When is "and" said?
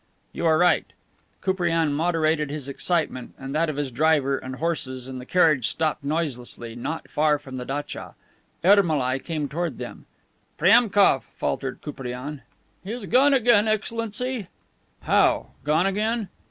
3.37-3.53, 4.35-4.55, 5.07-5.21